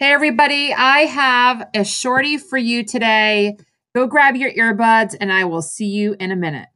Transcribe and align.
Hey, 0.00 0.12
everybody, 0.12 0.72
I 0.72 1.06
have 1.06 1.70
a 1.74 1.84
shorty 1.84 2.38
for 2.38 2.56
you 2.56 2.84
today. 2.84 3.56
Go 3.96 4.06
grab 4.06 4.36
your 4.36 4.52
earbuds, 4.52 5.16
and 5.20 5.32
I 5.32 5.42
will 5.42 5.60
see 5.60 5.86
you 5.86 6.14
in 6.20 6.30
a 6.30 6.36
minute. 6.36 6.68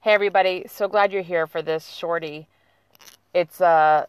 Hey, 0.00 0.12
everybody, 0.12 0.66
so 0.68 0.88
glad 0.88 1.10
you're 1.10 1.22
here 1.22 1.46
for 1.46 1.62
this 1.62 1.88
shorty. 1.88 2.48
It's 3.32 3.62
uh, 3.62 4.04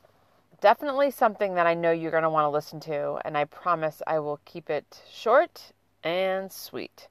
definitely 0.60 1.12
something 1.12 1.56
that 1.56 1.66
I 1.66 1.74
know 1.74 1.94
you're 1.94 2.12
going 2.12 2.24
to 2.24 2.30
want 2.30 2.44
to 2.44 2.50
listen 2.50 2.82
to, 2.82 3.20
and 3.24 3.38
I 3.38 3.46
promise 3.46 4.02
I 4.06 4.20
will 4.20 4.42
keep 4.44 4.70
it 4.70 5.02
short 5.10 5.72
and 6.04 6.52
sweet. 6.52 7.08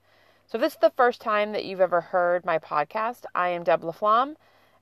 So, 0.46 0.58
if 0.58 0.60
this 0.60 0.74
is 0.74 0.80
the 0.82 0.92
first 0.94 1.22
time 1.22 1.52
that 1.52 1.64
you've 1.64 1.80
ever 1.80 2.02
heard 2.02 2.44
my 2.44 2.58
podcast, 2.58 3.24
I 3.34 3.48
am 3.48 3.64
Deb 3.64 3.80
LaFlamme. 3.80 4.36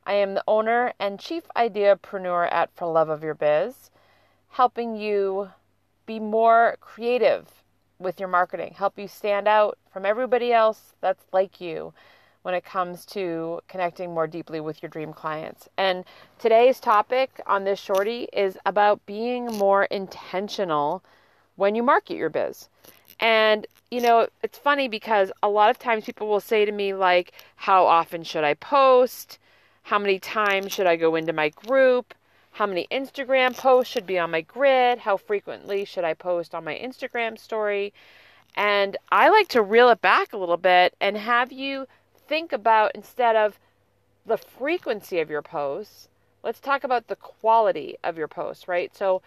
I 0.08 0.14
am 0.14 0.32
the 0.32 0.44
owner 0.48 0.94
and 0.98 1.20
chief 1.20 1.42
ideapreneur 1.54 2.50
at 2.50 2.70
For 2.74 2.90
Love 2.90 3.10
of 3.10 3.22
Your 3.22 3.34
Biz, 3.34 3.90
helping 4.48 4.96
you 4.96 5.50
be 6.06 6.18
more 6.18 6.78
creative 6.80 7.46
with 7.98 8.18
your 8.18 8.30
marketing, 8.30 8.72
help 8.74 8.98
you 8.98 9.06
stand 9.06 9.46
out 9.46 9.76
from 9.92 10.06
everybody 10.06 10.50
else 10.50 10.94
that's 11.02 11.26
like 11.30 11.60
you 11.60 11.92
when 12.40 12.54
it 12.54 12.64
comes 12.64 13.04
to 13.04 13.60
connecting 13.68 14.14
more 14.14 14.26
deeply 14.26 14.60
with 14.60 14.82
your 14.82 14.88
dream 14.88 15.12
clients. 15.12 15.68
And 15.76 16.06
today's 16.38 16.80
topic 16.80 17.42
on 17.46 17.64
this 17.64 17.78
shorty 17.78 18.28
is 18.32 18.56
about 18.64 19.04
being 19.04 19.44
more 19.58 19.84
intentional 19.84 21.04
when 21.56 21.74
you 21.74 21.82
market 21.82 22.16
your 22.16 22.30
biz. 22.30 22.70
And, 23.20 23.66
you 23.90 24.00
know, 24.00 24.28
it's 24.42 24.56
funny 24.56 24.88
because 24.88 25.30
a 25.42 25.50
lot 25.50 25.68
of 25.68 25.78
times 25.78 26.06
people 26.06 26.28
will 26.28 26.40
say 26.40 26.64
to 26.64 26.72
me, 26.72 26.94
like, 26.94 27.32
how 27.56 27.84
often 27.84 28.22
should 28.22 28.44
I 28.44 28.54
post? 28.54 29.38
How 29.88 29.98
many 29.98 30.18
times 30.18 30.70
should 30.70 30.86
I 30.86 30.96
go 30.96 31.14
into 31.14 31.32
my 31.32 31.48
group? 31.48 32.12
How 32.50 32.66
many 32.66 32.86
Instagram 32.90 33.56
posts 33.56 33.90
should 33.90 34.04
be 34.04 34.18
on 34.18 34.30
my 34.30 34.42
grid? 34.42 34.98
How 34.98 35.16
frequently 35.16 35.86
should 35.86 36.04
I 36.04 36.12
post 36.12 36.54
on 36.54 36.62
my 36.62 36.74
Instagram 36.74 37.38
story? 37.38 37.94
And 38.54 38.98
I 39.10 39.30
like 39.30 39.48
to 39.48 39.62
reel 39.62 39.88
it 39.88 40.02
back 40.02 40.34
a 40.34 40.36
little 40.36 40.58
bit 40.58 40.94
and 41.00 41.16
have 41.16 41.52
you 41.52 41.86
think 42.26 42.52
about 42.52 42.92
instead 42.94 43.34
of 43.34 43.58
the 44.26 44.36
frequency 44.36 45.20
of 45.20 45.30
your 45.30 45.40
posts, 45.40 46.10
let's 46.42 46.60
talk 46.60 46.84
about 46.84 47.06
the 47.06 47.16
quality 47.16 47.96
of 48.04 48.18
your 48.18 48.28
posts, 48.28 48.68
right? 48.68 48.94
So, 48.94 49.22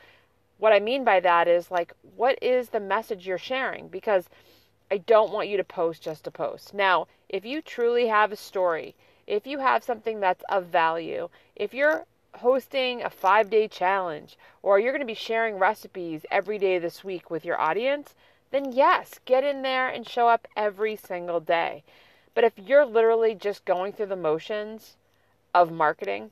what 0.60 0.74
I 0.74 0.80
mean 0.80 1.04
by 1.04 1.22
that 1.22 1.48
is 1.48 1.72
like, 1.72 1.92
what 2.16 2.38
is 2.40 2.70
the 2.70 2.80
message 2.80 3.26
you're 3.26 3.40
sharing? 3.40 3.88
Because 3.88 4.30
I 4.92 5.00
don't 5.00 5.34
want 5.34 5.50
you 5.50 5.58
to 5.58 5.64
post 5.64 6.04
just 6.04 6.26
to 6.26 6.30
post. 6.30 6.72
Now, 6.72 7.08
if 7.30 7.46
you 7.46 7.64
truly 7.64 8.10
have 8.10 8.32
a 8.32 8.36
story, 8.36 8.94
if 9.28 9.48
you 9.48 9.60
have 9.60 9.84
something 9.84 10.20
that's 10.20 10.44
of 10.50 10.66
value, 10.66 11.30
if 11.56 11.74
you're 11.74 12.06
hosting 12.36 13.02
a 13.02 13.10
five 13.10 13.50
day 13.50 13.68
challenge 13.68 14.38
or 14.64 14.80
you're 14.80 14.92
going 14.92 15.02
to 15.02 15.06
be 15.06 15.14
sharing 15.14 15.56
recipes 15.56 16.26
every 16.32 16.58
day 16.58 16.80
this 16.80 17.04
week 17.04 17.30
with 17.30 17.46
your 17.46 17.60
audience, 17.60 18.16
then 18.52 18.72
yes, 18.72 19.20
get 19.26 19.44
in 19.44 19.62
there 19.62 19.88
and 19.88 20.08
show 20.08 20.28
up 20.28 20.48
every 20.56 20.96
single 20.96 21.40
day. 21.40 21.84
But 22.34 22.44
if 22.44 22.54
you're 22.58 22.86
literally 22.86 23.36
just 23.36 23.66
going 23.66 23.94
through 23.94 24.08
the 24.08 24.16
motions 24.16 24.96
of 25.54 25.72
marketing, 25.72 26.32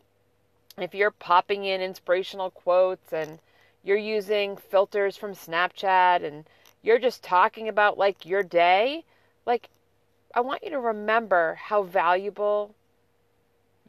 if 0.78 0.94
you're 0.94 1.12
popping 1.12 1.66
in 1.66 1.82
inspirational 1.82 2.52
quotes 2.52 3.12
and 3.12 3.40
you're 3.84 3.98
using 3.98 4.56
filters 4.56 5.18
from 5.18 5.34
Snapchat 5.34 6.24
and 6.24 6.46
you're 6.82 7.00
just 7.00 7.24
talking 7.24 7.68
about 7.68 7.98
like 7.98 8.26
your 8.26 8.44
day, 8.44 9.04
like 9.46 9.70
I 10.34 10.42
want 10.42 10.64
you 10.64 10.70
to 10.72 10.80
remember 10.80 11.56
how 11.56 11.84
valuable 11.84 12.76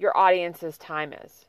your 0.01 0.17
audience's 0.17 0.79
time 0.79 1.13
is. 1.13 1.47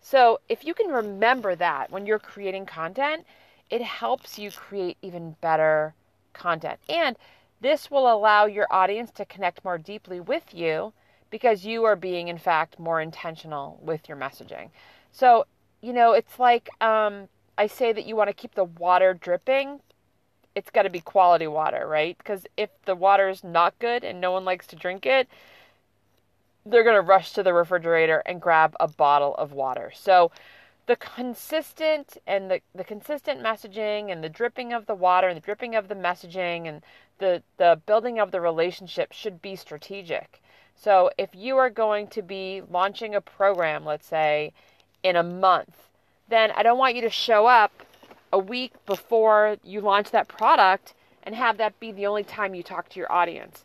So, 0.00 0.40
if 0.48 0.64
you 0.64 0.74
can 0.74 0.90
remember 0.90 1.54
that 1.54 1.90
when 1.90 2.06
you're 2.06 2.18
creating 2.18 2.66
content, 2.66 3.24
it 3.70 3.82
helps 3.82 4.38
you 4.38 4.50
create 4.50 4.98
even 5.00 5.36
better 5.40 5.94
content. 6.32 6.80
And 6.88 7.16
this 7.60 7.90
will 7.90 8.12
allow 8.12 8.46
your 8.46 8.66
audience 8.70 9.10
to 9.12 9.24
connect 9.24 9.64
more 9.64 9.78
deeply 9.78 10.20
with 10.20 10.52
you 10.52 10.92
because 11.30 11.64
you 11.64 11.84
are 11.84 11.96
being, 11.96 12.28
in 12.28 12.38
fact, 12.38 12.78
more 12.78 13.00
intentional 13.00 13.78
with 13.80 14.08
your 14.08 14.18
messaging. 14.18 14.70
So, 15.12 15.46
you 15.80 15.92
know, 15.92 16.12
it's 16.12 16.38
like 16.38 16.68
um, 16.82 17.28
I 17.56 17.68
say 17.68 17.92
that 17.92 18.04
you 18.04 18.16
want 18.16 18.28
to 18.28 18.34
keep 18.34 18.54
the 18.54 18.64
water 18.64 19.14
dripping. 19.14 19.80
It's 20.54 20.70
got 20.70 20.82
to 20.82 20.90
be 20.90 21.00
quality 21.00 21.46
water, 21.46 21.86
right? 21.86 22.18
Because 22.18 22.46
if 22.56 22.70
the 22.84 22.94
water 22.96 23.28
is 23.28 23.42
not 23.44 23.78
good 23.78 24.04
and 24.04 24.20
no 24.20 24.32
one 24.32 24.44
likes 24.44 24.66
to 24.68 24.76
drink 24.76 25.06
it, 25.06 25.28
they're 26.64 26.84
going 26.84 26.96
to 26.96 27.02
rush 27.02 27.32
to 27.32 27.42
the 27.42 27.52
refrigerator 27.52 28.22
and 28.26 28.40
grab 28.40 28.74
a 28.78 28.88
bottle 28.88 29.34
of 29.36 29.52
water. 29.52 29.92
So 29.94 30.30
the 30.86 30.96
consistent 30.96 32.18
and 32.26 32.50
the, 32.50 32.60
the 32.74 32.84
consistent 32.84 33.40
messaging 33.40 34.10
and 34.10 34.22
the 34.22 34.28
dripping 34.28 34.72
of 34.72 34.86
the 34.86 34.94
water 34.94 35.28
and 35.28 35.36
the 35.36 35.44
dripping 35.44 35.74
of 35.74 35.88
the 35.88 35.94
messaging 35.94 36.66
and 36.66 36.82
the, 37.18 37.42
the 37.56 37.80
building 37.86 38.18
of 38.18 38.30
the 38.30 38.40
relationship 38.40 39.12
should 39.12 39.40
be 39.40 39.56
strategic. 39.56 40.42
So 40.74 41.10
if 41.18 41.30
you 41.34 41.56
are 41.58 41.70
going 41.70 42.08
to 42.08 42.22
be 42.22 42.62
launching 42.68 43.14
a 43.14 43.20
program, 43.20 43.84
let's 43.84 44.06
say, 44.06 44.52
in 45.02 45.16
a 45.16 45.22
month, 45.22 45.88
then 46.28 46.50
I 46.52 46.62
don't 46.62 46.78
want 46.78 46.96
you 46.96 47.02
to 47.02 47.10
show 47.10 47.46
up 47.46 47.72
a 48.32 48.38
week 48.38 48.72
before 48.86 49.58
you 49.62 49.80
launch 49.80 50.10
that 50.10 50.28
product 50.28 50.94
and 51.22 51.34
have 51.34 51.58
that 51.58 51.78
be 51.78 51.92
the 51.92 52.06
only 52.06 52.24
time 52.24 52.54
you 52.54 52.62
talk 52.62 52.88
to 52.88 52.98
your 52.98 53.12
audience. 53.12 53.64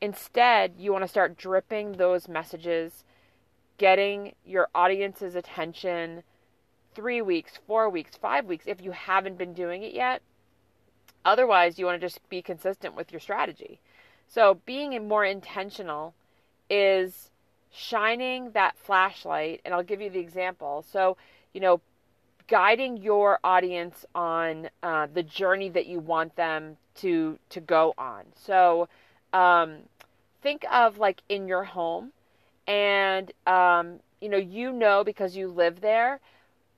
Instead, 0.00 0.74
you 0.78 0.92
want 0.92 1.02
to 1.02 1.08
start 1.08 1.36
dripping 1.36 1.92
those 1.92 2.28
messages, 2.28 3.04
getting 3.78 4.34
your 4.44 4.68
audience's 4.74 5.34
attention 5.34 6.22
three 6.94 7.20
weeks, 7.20 7.58
four 7.66 7.88
weeks, 7.88 8.16
five 8.16 8.46
weeks 8.46 8.64
if 8.66 8.80
you 8.80 8.92
haven't 8.92 9.38
been 9.38 9.54
doing 9.54 9.82
it 9.82 9.94
yet. 9.94 10.22
Otherwise, 11.24 11.78
you 11.78 11.86
want 11.86 12.00
to 12.00 12.06
just 12.06 12.26
be 12.28 12.40
consistent 12.40 12.94
with 12.94 13.12
your 13.12 13.20
strategy. 13.20 13.80
So, 14.26 14.60
being 14.66 15.08
more 15.08 15.24
intentional 15.24 16.14
is 16.70 17.30
shining 17.70 18.52
that 18.52 18.76
flashlight, 18.76 19.60
and 19.64 19.74
I'll 19.74 19.82
give 19.82 20.00
you 20.00 20.10
the 20.10 20.18
example. 20.18 20.84
So, 20.90 21.16
you 21.52 21.60
know, 21.60 21.80
guiding 22.46 22.96
your 22.96 23.38
audience 23.44 24.04
on 24.14 24.70
uh, 24.82 25.06
the 25.12 25.22
journey 25.22 25.68
that 25.70 25.86
you 25.86 26.00
want 26.00 26.36
them 26.36 26.76
to 26.96 27.38
to 27.50 27.60
go 27.60 27.94
on. 27.98 28.24
So, 28.34 28.88
um, 29.32 29.78
think 30.42 30.64
of 30.72 30.98
like 30.98 31.22
in 31.28 31.48
your 31.48 31.64
home 31.64 32.12
and 32.66 33.32
um, 33.46 34.00
you 34.20 34.28
know 34.28 34.36
you 34.38 34.72
know 34.72 35.04
because 35.04 35.36
you 35.36 35.48
live 35.48 35.80
there 35.80 36.20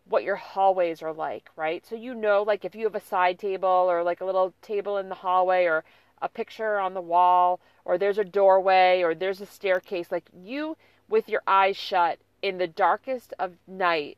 what 0.08 0.24
your 0.24 0.36
hallways 0.36 1.02
are 1.02 1.12
like 1.12 1.48
right? 1.56 1.86
So 1.86 1.94
you 1.94 2.14
know 2.14 2.42
like 2.42 2.64
if 2.64 2.74
you 2.74 2.84
have 2.84 2.94
a 2.94 3.00
side 3.00 3.38
table 3.38 3.68
or 3.68 4.02
like 4.02 4.20
a 4.20 4.24
little 4.24 4.52
table 4.62 4.98
in 4.98 5.08
the 5.08 5.14
hallway 5.14 5.64
or 5.64 5.84
a 6.22 6.28
picture 6.28 6.78
on 6.78 6.94
the 6.94 7.00
wall 7.00 7.60
or 7.84 7.96
there's 7.96 8.18
a 8.18 8.24
doorway 8.24 9.02
or 9.02 9.14
there's 9.14 9.40
a 9.40 9.46
staircase 9.46 10.10
like 10.10 10.28
you 10.34 10.76
with 11.08 11.28
your 11.28 11.42
eyes 11.46 11.76
shut 11.76 12.18
in 12.42 12.58
the 12.58 12.66
darkest 12.66 13.32
of 13.38 13.52
night 13.66 14.16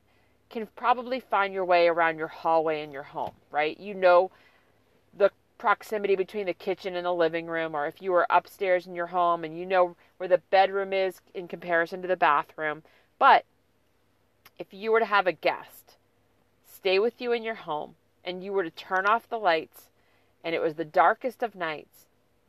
can 0.50 0.66
probably 0.76 1.21
find 1.21 1.54
your 1.54 1.65
way 1.65 1.88
around 1.88 2.19
your 2.19 2.28
hallway 2.28 2.82
in 2.82 2.91
your 2.91 3.03
home 3.03 3.32
right? 3.50 3.78
You 3.78 3.94
know 3.94 4.31
the 5.16 5.31
proximity 5.62 6.16
between 6.16 6.46
the 6.46 6.52
kitchen 6.52 6.96
and 6.96 7.06
the 7.06 7.14
living 7.14 7.46
room, 7.46 7.72
or 7.72 7.86
if 7.86 8.02
you 8.02 8.10
were 8.10 8.26
upstairs 8.28 8.84
in 8.84 8.96
your 8.96 9.06
home 9.06 9.44
and 9.44 9.56
you 9.56 9.64
know 9.64 9.94
where 10.16 10.28
the 10.28 10.42
bedroom 10.50 10.92
is 10.92 11.20
in 11.34 11.46
comparison 11.46 12.02
to 12.02 12.08
the 12.08 12.16
bathroom. 12.16 12.82
But 13.16 13.44
if 14.58 14.74
you 14.74 14.90
were 14.90 14.98
to 14.98 15.06
have 15.06 15.28
a 15.28 15.32
guest 15.32 15.94
stay 16.66 16.98
with 16.98 17.20
you 17.20 17.30
in 17.30 17.44
your 17.44 17.54
home 17.54 17.94
and 18.24 18.42
you 18.42 18.52
were 18.52 18.64
to 18.64 18.70
turn 18.70 19.06
off 19.06 19.28
the 19.28 19.38
lights 19.38 19.82
and 20.42 20.52
it 20.52 20.60
was 20.60 20.74
the 20.74 20.84
darkest 20.84 21.44
of 21.44 21.54
nights, 21.54 22.06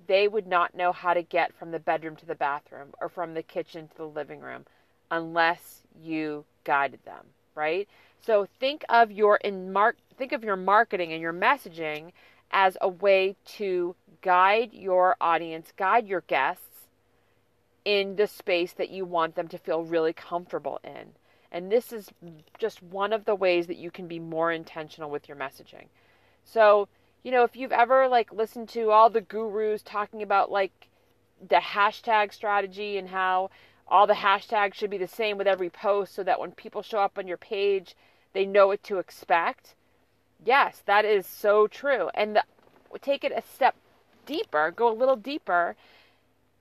they 0.08 0.28
would 0.28 0.48
not 0.48 0.74
know 0.74 0.92
how 0.92 1.14
to 1.14 1.22
get 1.22 1.54
from 1.54 1.70
the 1.70 1.78
bedroom 1.78 2.16
to 2.16 2.26
the 2.26 2.34
bathroom 2.34 2.96
or 3.00 3.10
from 3.10 3.36
the 3.36 3.44
kitchen 3.44 3.88
to 3.90 3.98
the 3.98 4.08
living 4.08 4.40
room 4.40 4.66
unless 5.12 5.84
you 6.02 6.46
guided 6.64 7.06
them, 7.06 7.26
right? 7.54 7.88
So 8.26 8.48
think 8.60 8.84
of 8.90 9.12
your 9.12 9.36
in 9.36 9.72
mark 9.72 9.98
think 10.18 10.32
of 10.32 10.44
your 10.44 10.56
marketing 10.56 11.14
and 11.14 11.22
your 11.22 11.34
messaging 11.34 12.12
as 12.54 12.78
a 12.80 12.88
way 12.88 13.36
to 13.44 13.96
guide 14.22 14.74
your 14.74 15.18
audience, 15.20 15.74
guide 15.76 16.08
your 16.08 16.22
guests 16.22 16.88
in 17.84 18.16
the 18.16 18.28
space 18.28 18.72
that 18.74 18.92
you 18.92 19.04
want 19.04 19.36
them 19.36 19.48
to 19.50 19.58
feel 19.58 19.84
really 19.84 20.14
comfortable 20.14 20.80
in. 20.84 21.14
And 21.52 21.72
this 21.72 21.92
is 21.92 22.10
just 22.58 22.82
one 22.82 23.12
of 23.12 23.26
the 23.26 23.36
ways 23.36 23.68
that 23.68 23.78
you 23.78 23.92
can 23.92 24.08
be 24.08 24.20
more 24.20 24.52
intentional 24.52 25.10
with 25.10 25.28
your 25.28 25.38
messaging. 25.38 25.88
So, 26.46 26.88
you 27.24 27.32
know, 27.32 27.44
if 27.44 27.56
you've 27.56 27.72
ever 27.72 28.08
like 28.08 28.32
listened 28.32 28.70
to 28.70 28.92
all 28.92 29.10
the 29.10 29.22
gurus 29.22 29.82
talking 29.84 30.22
about 30.22 30.52
like 30.52 30.90
the 31.50 31.58
hashtag 31.58 32.34
strategy 32.34 32.98
and 32.98 33.10
how 33.10 33.50
all 33.88 34.08
the 34.08 34.14
hashtags 34.14 34.76
should 34.76 34.90
be 34.90 34.98
the 34.98 35.08
same 35.08 35.38
with 35.38 35.48
every 35.48 35.70
post 35.70 36.16
so 36.16 36.24
that 36.24 36.40
when 36.40 36.52
people 36.52 36.82
show 36.82 37.00
up 37.00 37.18
on 37.18 37.28
your 37.28 37.38
page, 37.38 37.96
they 38.34 38.46
know 38.46 38.68
what 38.68 38.84
to 38.84 38.98
expect. 38.98 39.76
Yes, 40.46 40.82
that 40.86 41.06
is 41.06 41.26
so 41.26 41.68
true. 41.68 42.10
And 42.14 42.36
the, 42.36 42.44
take 43.02 43.24
it 43.24 43.32
a 43.36 43.42
step 43.42 43.76
deeper, 44.26 44.72
go 44.72 44.90
a 44.90 44.94
little 44.94 45.16
deeper. 45.16 45.76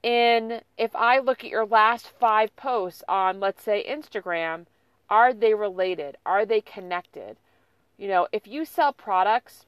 In 0.03 0.63
if 0.77 0.95
I 0.97 1.19
look 1.19 1.45
at 1.45 1.51
your 1.51 1.67
last 1.67 2.09
five 2.19 2.55
posts 2.57 3.05
on, 3.09 3.41
let's 3.41 3.63
say, 3.63 3.85
Instagram, 3.89 4.67
Are 5.11 5.35
they 5.35 5.55
related? 5.55 6.17
Are 6.25 6.47
they 6.47 6.61
connected? 6.63 7.37
You 7.99 8.09
know, 8.09 8.29
if 8.33 8.47
you 8.47 8.65
sell 8.65 8.93
products 8.93 9.67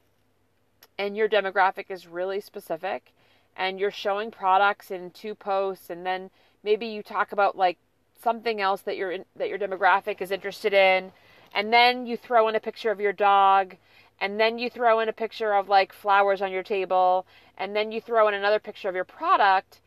and 0.99 1.16
your 1.16 1.28
demographic 1.28 1.90
is 1.90 2.06
really 2.06 2.40
specific 2.40 3.12
and 3.56 3.78
you're 3.78 3.90
showing 3.90 4.31
products 4.31 4.90
in 4.90 5.11
two 5.11 5.34
posts 5.34 5.90
and 5.90 6.06
then 6.06 6.31
maybe 6.62 6.87
you 6.87 7.02
talk 7.02 7.32
about 7.32 7.56
like 7.56 7.78
something 8.22 8.61
else 8.61 8.81
that 8.82 8.96
your 8.96 9.19
that 9.37 9.49
your 9.49 9.58
demographic 9.58 10.20
is 10.22 10.31
interested 10.31 10.72
in 10.72 11.12
and 11.55 11.72
then 11.72 12.06
you 12.06 12.16
throw 12.16 12.49
in 12.49 12.55
a 12.55 12.61
picture 12.61 12.90
of 12.90 13.00
your 13.00 13.12
dog 13.12 13.76
and 14.20 14.40
then 14.40 14.58
you 14.58 14.70
throw 14.70 15.00
in 15.00 15.08
a 15.08 15.12
picture 15.12 15.55
of 15.55 15.69
like 15.69 15.93
flowers 15.93 16.40
on 16.40 16.52
your 16.52 16.62
table 16.62 17.26
and 17.58 17.75
then 17.75 17.93
you 17.93 18.00
throw 18.00 18.28
in 18.28 18.34
another 18.34 18.58
picture 18.58 18.88
of 18.88 18.94
your 18.94 19.05
product 19.05 19.81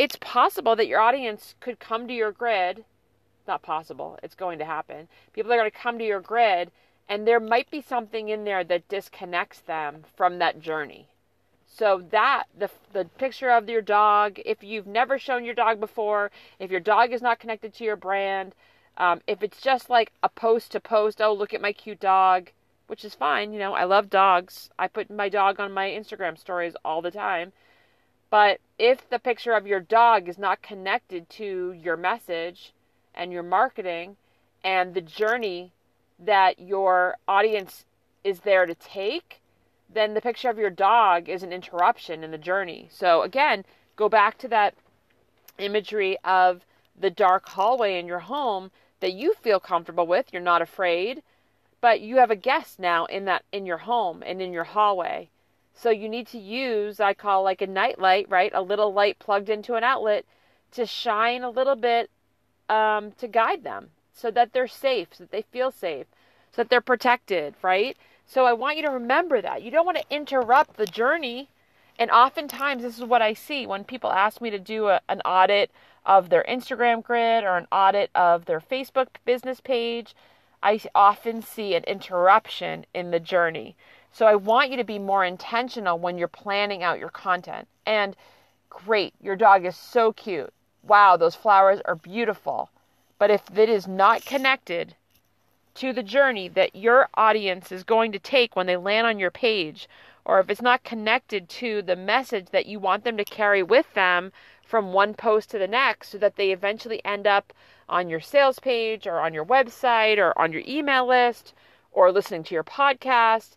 it's 0.00 0.16
possible 0.16 0.76
that 0.76 0.86
your 0.86 0.98
audience 0.98 1.54
could 1.60 1.78
come 1.78 2.08
to 2.08 2.14
your 2.14 2.32
grid. 2.32 2.86
Not 3.46 3.60
possible. 3.60 4.18
It's 4.22 4.34
going 4.34 4.58
to 4.58 4.64
happen. 4.64 5.08
People 5.34 5.52
are 5.52 5.58
going 5.58 5.70
to 5.70 5.76
come 5.76 5.98
to 5.98 6.06
your 6.06 6.22
grid 6.22 6.70
and 7.06 7.28
there 7.28 7.38
might 7.38 7.70
be 7.70 7.82
something 7.82 8.30
in 8.30 8.44
there 8.44 8.64
that 8.64 8.88
disconnects 8.88 9.60
them 9.60 10.04
from 10.16 10.38
that 10.38 10.58
journey. 10.58 11.08
So 11.66 12.02
that 12.10 12.44
the 12.58 12.70
the 12.94 13.04
picture 13.04 13.50
of 13.50 13.68
your 13.68 13.82
dog, 13.82 14.40
if 14.46 14.64
you've 14.64 14.86
never 14.86 15.18
shown 15.18 15.44
your 15.44 15.54
dog 15.54 15.80
before, 15.80 16.30
if 16.58 16.70
your 16.70 16.80
dog 16.80 17.12
is 17.12 17.20
not 17.20 17.38
connected 17.38 17.74
to 17.74 17.84
your 17.84 17.96
brand, 17.96 18.54
um, 18.96 19.20
if 19.26 19.42
it's 19.42 19.60
just 19.60 19.90
like 19.90 20.12
a 20.22 20.30
post 20.30 20.72
to 20.72 20.80
post, 20.80 21.20
oh 21.20 21.34
look 21.34 21.52
at 21.52 21.60
my 21.60 21.74
cute 21.74 22.00
dog, 22.00 22.52
which 22.90 23.04
is 23.04 23.14
fine. 23.14 23.52
You 23.52 23.60
know, 23.60 23.72
I 23.72 23.84
love 23.84 24.10
dogs. 24.10 24.68
I 24.76 24.88
put 24.88 25.08
my 25.12 25.28
dog 25.28 25.60
on 25.60 25.70
my 25.70 25.88
Instagram 25.88 26.36
stories 26.36 26.74
all 26.84 27.00
the 27.00 27.12
time. 27.12 27.52
But 28.30 28.58
if 28.80 29.08
the 29.08 29.20
picture 29.20 29.52
of 29.52 29.64
your 29.64 29.78
dog 29.78 30.28
is 30.28 30.38
not 30.38 30.60
connected 30.60 31.30
to 31.30 31.72
your 31.72 31.96
message 31.96 32.72
and 33.14 33.32
your 33.32 33.44
marketing 33.44 34.16
and 34.64 34.92
the 34.92 35.00
journey 35.00 35.70
that 36.18 36.58
your 36.58 37.16
audience 37.28 37.84
is 38.24 38.40
there 38.40 38.66
to 38.66 38.74
take, 38.74 39.40
then 39.88 40.14
the 40.14 40.20
picture 40.20 40.50
of 40.50 40.58
your 40.58 40.70
dog 40.70 41.28
is 41.28 41.44
an 41.44 41.52
interruption 41.52 42.24
in 42.24 42.32
the 42.32 42.38
journey. 42.38 42.88
So 42.90 43.22
again, 43.22 43.64
go 43.94 44.08
back 44.08 44.36
to 44.38 44.48
that 44.48 44.74
imagery 45.58 46.18
of 46.24 46.66
the 46.98 47.10
dark 47.10 47.48
hallway 47.50 48.00
in 48.00 48.08
your 48.08 48.18
home 48.18 48.72
that 48.98 49.12
you 49.12 49.34
feel 49.34 49.60
comfortable 49.60 50.08
with, 50.08 50.32
you're 50.32 50.42
not 50.42 50.60
afraid, 50.60 51.22
but 51.80 52.00
you 52.00 52.16
have 52.16 52.30
a 52.30 52.36
guest 52.36 52.78
now 52.78 53.06
in 53.06 53.24
that 53.26 53.44
in 53.52 53.66
your 53.66 53.78
home 53.78 54.22
and 54.24 54.40
in 54.42 54.52
your 54.52 54.64
hallway. 54.64 55.28
So 55.74 55.90
you 55.90 56.08
need 56.08 56.26
to 56.28 56.38
use 56.38 57.00
I 57.00 57.14
call 57.14 57.42
like 57.42 57.62
a 57.62 57.66
night 57.66 57.98
light, 57.98 58.26
right? 58.28 58.52
A 58.54 58.62
little 58.62 58.92
light 58.92 59.18
plugged 59.18 59.48
into 59.48 59.74
an 59.74 59.84
outlet 59.84 60.24
to 60.72 60.86
shine 60.86 61.42
a 61.42 61.50
little 61.50 61.76
bit 61.76 62.10
um, 62.68 63.12
to 63.12 63.26
guide 63.26 63.64
them 63.64 63.90
so 64.12 64.30
that 64.30 64.52
they're 64.52 64.68
safe, 64.68 65.08
so 65.12 65.24
that 65.24 65.30
they 65.30 65.42
feel 65.42 65.70
safe, 65.70 66.06
so 66.52 66.62
that 66.62 66.70
they're 66.70 66.80
protected, 66.80 67.54
right? 67.62 67.96
So 68.26 68.44
I 68.44 68.52
want 68.52 68.76
you 68.76 68.82
to 68.84 68.90
remember 68.90 69.40
that. 69.40 69.62
You 69.62 69.70
don't 69.70 69.86
want 69.86 69.98
to 69.98 70.04
interrupt 70.08 70.76
the 70.76 70.86
journey. 70.86 71.48
And 71.98 72.10
oftentimes, 72.10 72.82
this 72.82 72.96
is 72.96 73.04
what 73.04 73.20
I 73.22 73.34
see 73.34 73.66
when 73.66 73.84
people 73.84 74.12
ask 74.12 74.40
me 74.40 74.50
to 74.50 74.58
do 74.58 74.86
a, 74.86 75.00
an 75.08 75.20
audit 75.22 75.70
of 76.06 76.30
their 76.30 76.44
Instagram 76.48 77.02
grid 77.02 77.44
or 77.44 77.56
an 77.56 77.66
audit 77.72 78.10
of 78.14 78.44
their 78.44 78.60
Facebook 78.60 79.08
business 79.24 79.60
page. 79.60 80.14
I 80.62 80.80
often 80.94 81.42
see 81.42 81.74
an 81.74 81.84
interruption 81.84 82.84
in 82.92 83.10
the 83.10 83.20
journey. 83.20 83.76
So 84.12 84.26
I 84.26 84.34
want 84.34 84.70
you 84.70 84.76
to 84.76 84.84
be 84.84 84.98
more 84.98 85.24
intentional 85.24 85.98
when 85.98 86.18
you're 86.18 86.28
planning 86.28 86.82
out 86.82 86.98
your 86.98 87.08
content. 87.08 87.68
And 87.86 88.16
great, 88.68 89.14
your 89.20 89.36
dog 89.36 89.64
is 89.64 89.76
so 89.76 90.12
cute. 90.12 90.52
Wow, 90.82 91.16
those 91.16 91.34
flowers 91.34 91.80
are 91.84 91.94
beautiful. 91.94 92.70
But 93.18 93.30
if 93.30 93.56
it 93.56 93.68
is 93.68 93.86
not 93.86 94.24
connected 94.24 94.94
to 95.74 95.92
the 95.92 96.02
journey 96.02 96.48
that 96.48 96.74
your 96.74 97.08
audience 97.14 97.70
is 97.70 97.84
going 97.84 98.12
to 98.12 98.18
take 98.18 98.56
when 98.56 98.66
they 98.66 98.76
land 98.76 99.06
on 99.06 99.18
your 99.18 99.30
page, 99.30 99.88
or 100.24 100.40
if 100.40 100.50
it's 100.50 100.62
not 100.62 100.84
connected 100.84 101.48
to 101.48 101.82
the 101.82 101.96
message 101.96 102.48
that 102.50 102.66
you 102.66 102.78
want 102.78 103.04
them 103.04 103.16
to 103.16 103.24
carry 103.24 103.62
with 103.62 103.92
them 103.94 104.32
from 104.70 104.92
one 104.92 105.14
post 105.14 105.50
to 105.50 105.58
the 105.58 105.66
next, 105.66 106.10
so 106.10 106.18
that 106.18 106.36
they 106.36 106.52
eventually 106.52 107.04
end 107.04 107.26
up 107.26 107.52
on 107.88 108.08
your 108.08 108.20
sales 108.20 108.60
page 108.60 109.04
or 109.04 109.18
on 109.18 109.34
your 109.34 109.44
website 109.44 110.16
or 110.16 110.32
on 110.38 110.52
your 110.52 110.62
email 110.64 111.04
list 111.04 111.52
or 111.90 112.12
listening 112.12 112.44
to 112.44 112.54
your 112.54 112.62
podcast, 112.62 113.56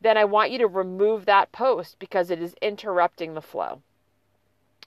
then 0.00 0.16
I 0.16 0.24
want 0.24 0.52
you 0.52 0.58
to 0.58 0.68
remove 0.68 1.26
that 1.26 1.50
post 1.50 1.98
because 1.98 2.30
it 2.30 2.40
is 2.40 2.54
interrupting 2.62 3.34
the 3.34 3.42
flow. 3.42 3.80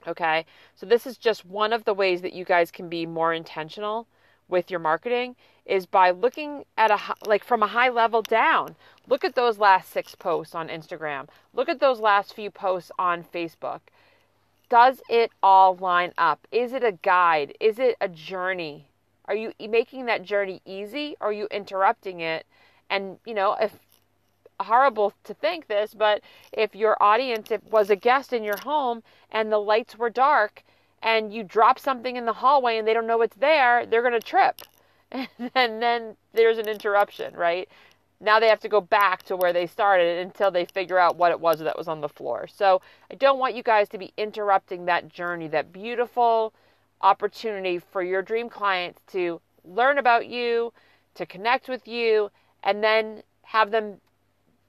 Okay, 0.06 0.46
so 0.74 0.86
this 0.86 1.06
is 1.06 1.18
just 1.18 1.44
one 1.44 1.74
of 1.74 1.84
the 1.84 1.92
ways 1.92 2.22
that 2.22 2.32
you 2.32 2.46
guys 2.46 2.70
can 2.70 2.88
be 2.88 3.04
more 3.04 3.34
intentional 3.34 4.06
with 4.48 4.70
your 4.70 4.80
marketing 4.80 5.36
is 5.66 5.84
by 5.84 6.10
looking 6.10 6.64
at 6.78 6.90
a 6.90 6.98
like 7.26 7.44
from 7.44 7.62
a 7.62 7.66
high 7.66 7.90
level 7.90 8.22
down. 8.22 8.74
Look 9.06 9.22
at 9.22 9.34
those 9.34 9.58
last 9.58 9.90
6 9.90 10.14
posts 10.14 10.54
on 10.54 10.68
Instagram. 10.68 11.28
Look 11.52 11.68
at 11.68 11.80
those 11.80 12.00
last 12.00 12.32
few 12.32 12.50
posts 12.50 12.90
on 12.98 13.22
Facebook. 13.22 13.80
Does 14.68 15.00
it 15.08 15.30
all 15.42 15.76
line 15.76 16.12
up? 16.18 16.46
Is 16.52 16.72
it 16.72 16.84
a 16.84 16.92
guide? 16.92 17.54
Is 17.60 17.78
it 17.78 17.96
a 18.00 18.08
journey? 18.08 18.88
Are 19.24 19.34
you 19.34 19.52
making 19.68 20.06
that 20.06 20.22
journey 20.22 20.62
easy 20.64 21.16
or 21.20 21.28
are 21.28 21.32
you 21.32 21.48
interrupting 21.50 22.20
it? 22.20 22.46
And, 22.90 23.18
you 23.26 23.34
know, 23.34 23.56
if 23.60 23.78
horrible 24.60 25.12
to 25.24 25.34
think 25.34 25.68
this, 25.68 25.94
but 25.94 26.22
if 26.52 26.74
your 26.74 27.00
audience 27.02 27.50
if 27.50 27.62
was 27.64 27.90
a 27.90 27.96
guest 27.96 28.32
in 28.32 28.42
your 28.42 28.56
home 28.58 29.02
and 29.30 29.52
the 29.52 29.58
lights 29.58 29.96
were 29.96 30.10
dark 30.10 30.62
and 31.02 31.32
you 31.32 31.42
drop 31.42 31.78
something 31.78 32.16
in 32.16 32.26
the 32.26 32.32
hallway 32.34 32.76
and 32.76 32.88
they 32.88 32.94
don't 32.94 33.06
know 33.06 33.22
it's 33.22 33.36
there, 33.36 33.86
they're 33.86 34.02
going 34.02 34.12
to 34.12 34.20
trip. 34.20 34.62
and 35.10 35.82
then 35.82 36.16
there's 36.32 36.58
an 36.58 36.68
interruption, 36.68 37.34
right? 37.34 37.68
Now 38.20 38.40
they 38.40 38.48
have 38.48 38.60
to 38.60 38.68
go 38.68 38.80
back 38.80 39.22
to 39.24 39.36
where 39.36 39.52
they 39.52 39.66
started 39.66 40.18
until 40.18 40.50
they 40.50 40.64
figure 40.64 40.98
out 40.98 41.16
what 41.16 41.30
it 41.30 41.40
was 41.40 41.60
that 41.60 41.78
was 41.78 41.88
on 41.88 42.00
the 42.00 42.08
floor. 42.08 42.48
So 42.48 42.80
I 43.10 43.14
don't 43.14 43.38
want 43.38 43.54
you 43.54 43.62
guys 43.62 43.88
to 43.90 43.98
be 43.98 44.12
interrupting 44.16 44.84
that 44.86 45.08
journey, 45.08 45.48
that 45.48 45.72
beautiful 45.72 46.52
opportunity 47.00 47.78
for 47.78 48.02
your 48.02 48.22
dream 48.22 48.48
clients 48.48 49.00
to 49.12 49.40
learn 49.64 49.98
about 49.98 50.26
you, 50.26 50.72
to 51.14 51.26
connect 51.26 51.68
with 51.68 51.86
you, 51.86 52.30
and 52.64 52.82
then 52.82 53.22
have 53.42 53.70
them 53.70 54.00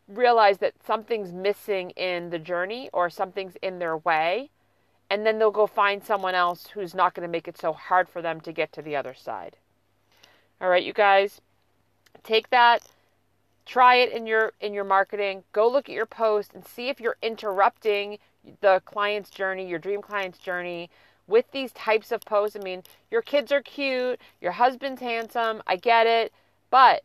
realize 0.07 0.59
that 0.59 0.73
something's 0.85 1.31
missing 1.31 1.89
in 1.91 2.29
the 2.29 2.39
journey 2.39 2.89
or 2.93 3.09
something's 3.09 3.55
in 3.61 3.79
their 3.79 3.97
way 3.97 4.49
and 5.09 5.25
then 5.25 5.39
they'll 5.39 5.51
go 5.51 5.67
find 5.67 6.03
someone 6.03 6.35
else 6.35 6.67
who's 6.67 6.93
not 6.93 7.13
going 7.13 7.27
to 7.27 7.31
make 7.31 7.47
it 7.47 7.57
so 7.57 7.73
hard 7.73 8.07
for 8.07 8.21
them 8.21 8.39
to 8.41 8.51
get 8.51 8.71
to 8.73 8.81
the 8.81 8.95
other 8.95 9.13
side. 9.13 9.57
All 10.61 10.69
right, 10.69 10.83
you 10.83 10.93
guys, 10.93 11.41
take 12.23 12.49
that, 12.51 12.83
try 13.69 13.95
it 13.95 14.11
in 14.11 14.25
your 14.25 14.53
in 14.59 14.73
your 14.73 14.83
marketing. 14.83 15.43
Go 15.53 15.67
look 15.69 15.89
at 15.89 15.95
your 15.95 16.05
post 16.05 16.53
and 16.53 16.65
see 16.65 16.89
if 16.89 16.99
you're 16.99 17.17
interrupting 17.21 18.17
the 18.61 18.81
client's 18.85 19.29
journey, 19.29 19.67
your 19.67 19.79
dream 19.79 20.01
client's 20.01 20.39
journey 20.39 20.89
with 21.27 21.51
these 21.51 21.71
types 21.73 22.11
of 22.11 22.21
posts. 22.21 22.57
I 22.57 22.63
mean, 22.63 22.83
your 23.11 23.21
kids 23.21 23.51
are 23.51 23.61
cute, 23.61 24.19
your 24.41 24.53
husband's 24.53 25.01
handsome, 25.01 25.61
I 25.67 25.75
get 25.75 26.07
it, 26.07 26.33
but 26.71 27.03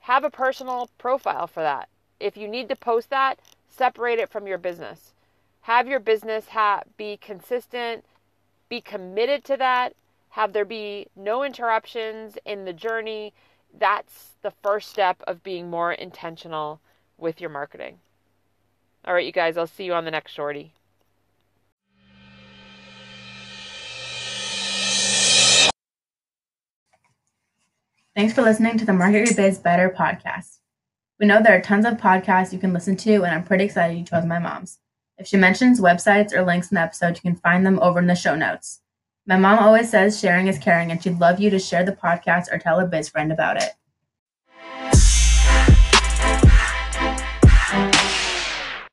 have 0.00 0.24
a 0.24 0.30
personal 0.30 0.88
profile 0.98 1.46
for 1.46 1.62
that. 1.62 1.88
If 2.20 2.36
you 2.36 2.46
need 2.46 2.68
to 2.68 2.76
post 2.76 3.10
that, 3.10 3.40
separate 3.68 4.20
it 4.20 4.30
from 4.30 4.46
your 4.46 4.58
business 4.58 5.12
have 5.62 5.86
your 5.86 6.00
business 6.00 6.48
ha- 6.48 6.82
be 6.96 7.16
consistent, 7.16 8.04
be 8.68 8.80
committed 8.80 9.44
to 9.44 9.56
that, 9.56 9.94
have 10.30 10.52
there 10.52 10.64
be 10.64 11.06
no 11.14 11.44
interruptions 11.44 12.36
in 12.44 12.64
the 12.64 12.72
journey. 12.72 13.32
That's 13.76 14.32
the 14.42 14.52
first 14.62 14.90
step 14.90 15.22
of 15.26 15.42
being 15.42 15.70
more 15.70 15.92
intentional 15.92 16.80
with 17.16 17.40
your 17.40 17.50
marketing. 17.50 17.98
All 19.04 19.14
right, 19.14 19.26
you 19.26 19.32
guys, 19.32 19.56
I'll 19.56 19.66
see 19.66 19.84
you 19.84 19.94
on 19.94 20.04
the 20.04 20.10
next 20.10 20.32
shorty. 20.32 20.74
Thanks 28.14 28.34
for 28.34 28.42
listening 28.42 28.76
to 28.76 28.84
the 28.84 28.92
Market 28.92 29.26
Your 29.26 29.34
Biz 29.34 29.58
Better 29.60 29.88
podcast. 29.88 30.58
We 31.18 31.24
know 31.24 31.42
there 31.42 31.56
are 31.56 31.62
tons 31.62 31.86
of 31.86 31.94
podcasts 31.94 32.52
you 32.52 32.58
can 32.58 32.74
listen 32.74 32.94
to, 32.98 33.24
and 33.24 33.34
I'm 33.34 33.42
pretty 33.42 33.64
excited 33.64 33.96
you 33.96 34.04
chose 34.04 34.26
my 34.26 34.38
mom's. 34.38 34.80
If 35.16 35.26
she 35.26 35.38
mentions 35.38 35.80
websites 35.80 36.34
or 36.34 36.44
links 36.44 36.70
in 36.70 36.74
the 36.74 36.82
episode, 36.82 37.16
you 37.16 37.22
can 37.22 37.36
find 37.36 37.64
them 37.64 37.78
over 37.80 37.98
in 37.98 38.08
the 38.08 38.14
show 38.14 38.34
notes. 38.36 38.81
My 39.24 39.36
mom 39.36 39.60
always 39.60 39.88
says 39.88 40.18
sharing 40.18 40.48
is 40.48 40.58
caring, 40.58 40.90
and 40.90 41.00
she'd 41.00 41.20
love 41.20 41.38
you 41.38 41.48
to 41.50 41.58
share 41.58 41.84
the 41.84 41.92
podcast 41.92 42.52
or 42.52 42.58
tell 42.58 42.80
a 42.80 42.86
biz 42.86 43.08
friend 43.08 43.30
about 43.30 43.56
it. 43.56 43.70